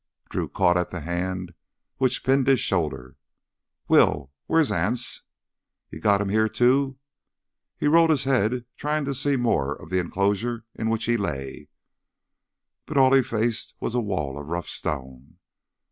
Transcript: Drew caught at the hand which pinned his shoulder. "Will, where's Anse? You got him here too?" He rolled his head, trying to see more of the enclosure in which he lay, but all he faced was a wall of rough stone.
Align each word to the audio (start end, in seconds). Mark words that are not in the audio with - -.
Drew 0.31 0.49
caught 0.49 0.77
at 0.77 0.89
the 0.89 1.01
hand 1.01 1.53
which 1.97 2.23
pinned 2.23 2.47
his 2.47 2.59
shoulder. 2.59 3.17
"Will, 3.87 4.31
where's 4.47 4.71
Anse? 4.71 5.21
You 5.91 5.99
got 5.99 6.21
him 6.21 6.29
here 6.29 6.49
too?" 6.49 6.97
He 7.77 7.85
rolled 7.87 8.09
his 8.09 8.23
head, 8.23 8.65
trying 8.77 9.05
to 9.05 9.13
see 9.13 9.35
more 9.35 9.75
of 9.79 9.91
the 9.91 9.99
enclosure 9.99 10.65
in 10.73 10.89
which 10.89 11.05
he 11.05 11.17
lay, 11.17 11.69
but 12.87 12.97
all 12.97 13.13
he 13.13 13.21
faced 13.21 13.75
was 13.79 13.93
a 13.93 14.01
wall 14.01 14.39
of 14.39 14.47
rough 14.47 14.67
stone. 14.67 15.37